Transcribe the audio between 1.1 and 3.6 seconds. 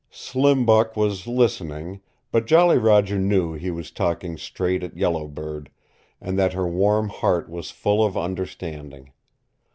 listening, but Jolly Roger knew